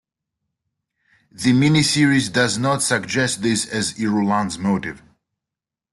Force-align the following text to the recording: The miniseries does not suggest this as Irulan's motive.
The 1.31 1.53
miniseries 1.53 2.33
does 2.33 2.57
not 2.57 2.81
suggest 2.81 3.43
this 3.43 3.67
as 3.67 3.93
Irulan's 3.93 4.57
motive. 4.57 5.03